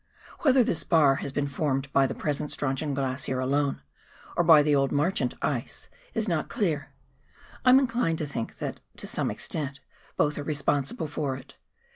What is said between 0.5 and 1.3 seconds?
this bar